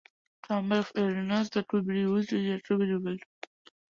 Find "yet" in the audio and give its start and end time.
2.43-2.63